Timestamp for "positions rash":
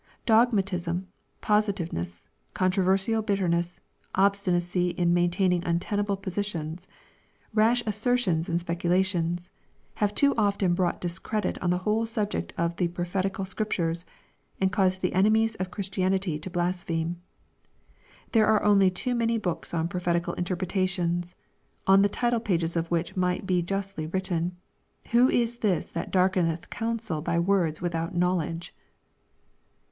6.17-7.83